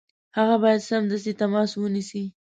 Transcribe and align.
هغه 0.37 0.55
باید 0.63 0.81
سمدستي 0.89 1.33
تماس 1.41 1.71
ونیسي. 1.75 2.23